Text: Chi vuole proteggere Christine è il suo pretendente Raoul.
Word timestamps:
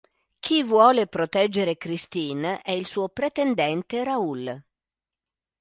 Chi 0.39 0.63
vuole 0.63 1.05
proteggere 1.05 1.77
Christine 1.77 2.63
è 2.63 2.71
il 2.71 2.87
suo 2.87 3.09
pretendente 3.09 4.03
Raoul. 4.03 4.63